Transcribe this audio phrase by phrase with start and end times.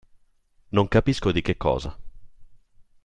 [0.71, 1.95] Non capisco di che cosa.